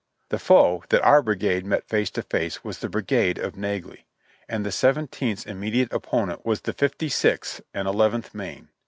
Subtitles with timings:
[0.29, 4.05] The foe that our brigade met face to face was the brigade of Naglee,
[4.49, 8.69] and the Seventeenth's immediate opponent was the Fifty sixth and Eleventh Maine.